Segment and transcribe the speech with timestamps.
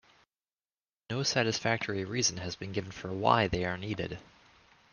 [1.11, 4.17] No satisfactory reason has been given for "why" they are needed.